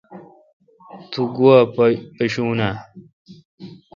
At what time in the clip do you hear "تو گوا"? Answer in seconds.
1.11-1.57